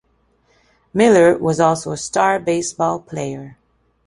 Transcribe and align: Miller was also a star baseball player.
Miller 0.95 1.37
was 1.37 1.59
also 1.59 1.91
a 1.91 1.95
star 1.97 2.39
baseball 2.39 2.99
player. 2.99 3.55